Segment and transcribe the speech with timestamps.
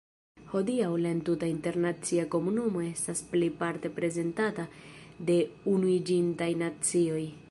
[0.51, 4.67] Hodiaŭ la entuta internacia komunumo estas plejparte reprezentata
[5.31, 5.39] de
[5.75, 7.25] Unuiĝintaj Nacioj.